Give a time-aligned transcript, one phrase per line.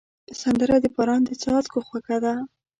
[0.41, 2.33] سندره د باران د څاڅکو خوږه ده